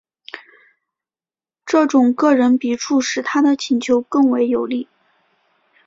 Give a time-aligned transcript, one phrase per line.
[1.63, 4.87] 这种个人笔触使他的请求更为有力。